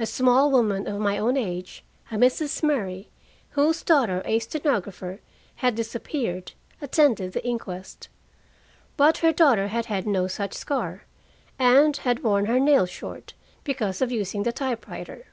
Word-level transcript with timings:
A 0.00 0.04
small 0.06 0.50
woman 0.50 0.88
of 0.88 0.98
my 0.98 1.16
own 1.16 1.36
age, 1.36 1.84
a 2.10 2.16
Mrs. 2.16 2.60
Murray, 2.60 3.08
whose 3.50 3.84
daughter, 3.84 4.20
a 4.24 4.40
stenographer, 4.40 5.20
had 5.62 5.76
disappeared, 5.76 6.54
attended 6.82 7.34
the 7.34 7.46
inquest. 7.46 8.08
But 8.96 9.18
her 9.18 9.30
daughter 9.32 9.68
had 9.68 9.86
had 9.86 10.08
no 10.08 10.26
such 10.26 10.54
scar, 10.54 11.04
and 11.56 11.96
had 11.98 12.24
worn 12.24 12.46
her 12.46 12.58
nails 12.58 12.90
short, 12.90 13.34
because 13.62 14.02
of 14.02 14.10
using 14.10 14.42
the 14.42 14.50
typewriter. 14.50 15.26